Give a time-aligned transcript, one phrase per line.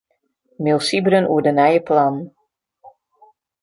[0.67, 2.25] Mail Sybren oer de nije plannen.